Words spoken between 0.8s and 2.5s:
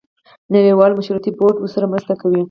مشورتي بورډ ورسره مرسته کوي.